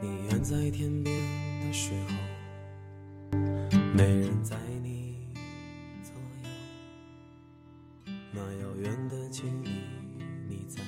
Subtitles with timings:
[0.00, 1.16] 你远在天边
[1.60, 1.92] 的时
[3.32, 3.38] 候，
[3.94, 5.26] 没人在你
[6.02, 6.14] 左
[6.44, 6.48] 右，
[8.32, 9.70] 那遥远的距离，
[10.48, 10.80] 你在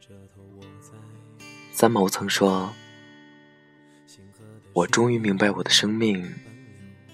[0.00, 0.92] 这头，我在。
[1.70, 2.72] 三毛曾说
[4.72, 6.26] ：“我终于明白，我的生命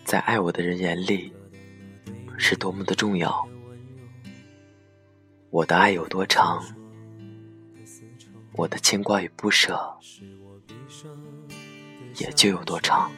[0.04, 1.32] 在爱我的人眼里
[2.38, 3.48] 是多么的重要。
[5.50, 6.64] 我的爱有多长，
[8.52, 9.98] 我的牵挂与不舍
[12.20, 13.10] 也就有多长。”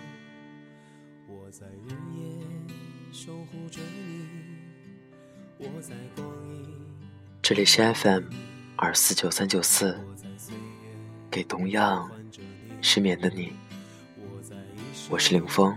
[7.43, 8.25] 这里是 FM
[8.77, 9.99] 二四九三九四，
[11.31, 12.11] 给同样
[12.81, 13.53] 失眠的你，
[15.11, 15.77] 我是凌峰。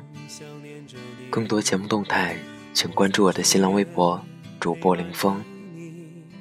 [1.29, 2.37] 更多节目动态，
[2.73, 4.23] 请关注我的新浪微博
[4.59, 5.43] 主播凌风。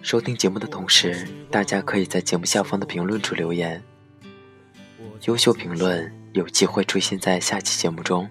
[0.02, 3.82] 收听节目的同时，大家可以在节目下方的评论处留言，
[5.24, 8.28] 优秀评论有机会出现在下期节目中。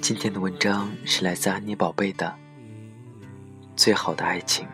[0.00, 2.26] 今天的文章是来自安妮宝贝的
[3.76, 4.66] 《最好的爱情》，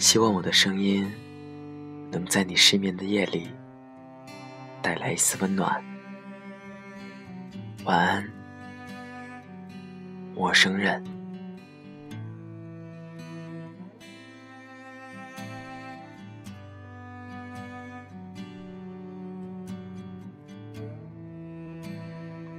[0.00, 1.06] 希望我的声音
[2.10, 3.50] 能在你失眠的夜里
[4.80, 5.84] 带来一丝温暖。
[7.84, 8.32] 晚安，
[10.34, 11.15] 陌生人。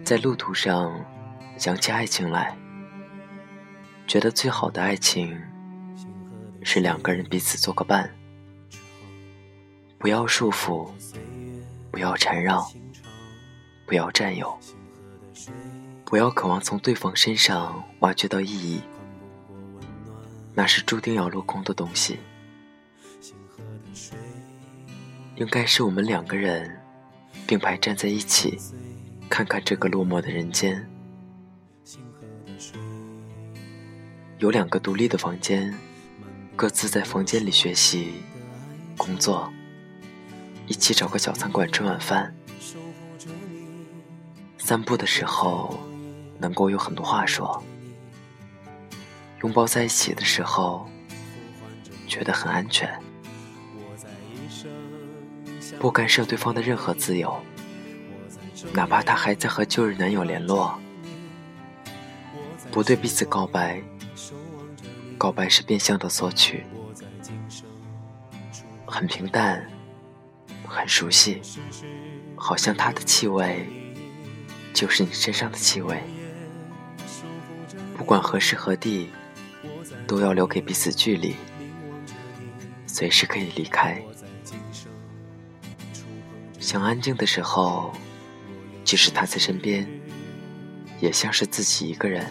[0.08, 1.04] 在路途上
[1.58, 2.58] 想起爱情来，
[4.08, 5.38] 觉得最好的爱情
[6.64, 8.10] 是两个人彼此做个伴，
[9.98, 10.90] 不要束缚，
[11.92, 12.72] 不要缠绕，
[13.86, 14.58] 不要占有，
[16.06, 18.80] 不要渴望从对方身上挖掘到意义，
[20.54, 22.18] 那是注定要落空的东西。
[25.36, 26.80] 应该是我们两个人
[27.46, 28.58] 并排站在一起。
[29.30, 30.88] 看看这个落寞的人间，
[34.40, 35.74] 有两个独立的房间，
[36.56, 38.14] 各自在房间里学习、
[38.98, 39.52] 工作，
[40.66, 42.34] 一起找个小餐馆吃晚饭。
[44.58, 45.80] 散步的时候，
[46.40, 47.62] 能够有很多话说；
[49.44, 50.90] 拥抱在一起的时候，
[52.08, 53.00] 觉得很安全，
[55.80, 57.40] 不干涉对方的任何自由。
[58.74, 60.78] 哪怕他还在和旧日男友联络，
[62.72, 63.82] 不对彼此告白，
[65.18, 66.64] 告白是变相的索取，
[68.86, 69.68] 很平淡，
[70.68, 71.42] 很熟悉，
[72.36, 73.68] 好像他的气味
[74.74, 76.02] 就是你身上的气味。
[77.96, 79.10] 不管何时何地，
[80.08, 81.36] 都要留给彼此距离，
[82.86, 84.02] 随时可以离开。
[86.60, 87.94] 想安静的时候。
[88.88, 89.86] 即使他在身边，
[91.02, 92.26] 也像是自己一个人。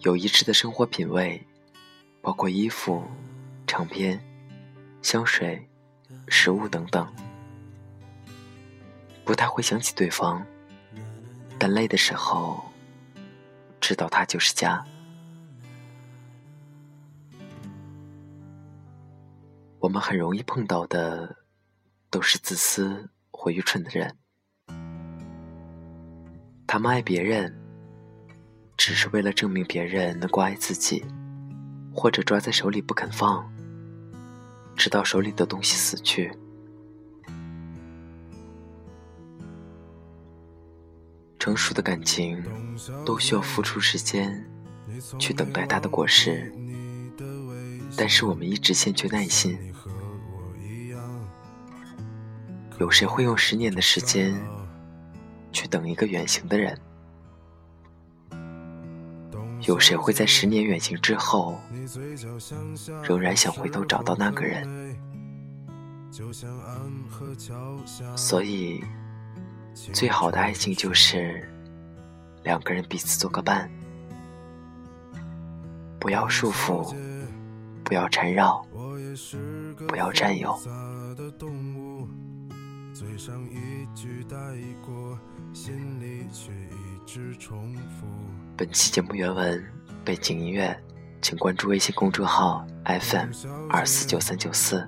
[0.00, 1.46] 有一致的生活品味，
[2.22, 3.04] 包括衣服、
[3.66, 4.18] 唱片、
[5.02, 5.68] 香水、
[6.26, 7.06] 食物等等。
[9.26, 10.42] 不太会想起对方，
[11.58, 12.64] 但累的时候，
[13.78, 14.82] 知道他就是家。
[19.86, 21.36] 我们很容易碰到的，
[22.10, 24.16] 都是自私或愚蠢的人。
[26.66, 27.56] 他们爱别人，
[28.76, 31.04] 只是为了证明别人能够爱自己，
[31.94, 33.48] 或者抓在手里不肯放，
[34.74, 36.36] 直到手里的东西死去。
[41.38, 42.42] 成熟的感情，
[43.04, 44.50] 都需要付出时间，
[45.16, 46.52] 去等待它的果实。
[47.96, 49.58] 但是我们一直欠缺耐心。
[52.78, 54.34] 有谁会用十年的时间
[55.50, 56.78] 去等一个远行的人？
[59.62, 61.58] 有谁会在十年远行之后，
[63.02, 64.94] 仍然想回头找到那个人？
[68.14, 68.84] 所以，
[69.92, 71.48] 最好的爱情就是
[72.44, 73.70] 两个人彼此做个伴，
[75.98, 76.94] 不要束缚。
[77.86, 78.66] 不要缠绕，
[79.86, 80.58] 不要占有。
[88.56, 89.64] 本期节目原文、
[90.04, 90.76] 背景音乐，
[91.22, 93.30] 请关注微信公众号 FM
[93.70, 94.84] 二四九三九四。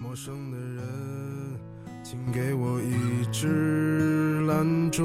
[0.00, 1.60] 陌生的人，
[2.02, 5.04] 请给我一支拦住，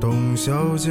[0.00, 0.90] 董小姐。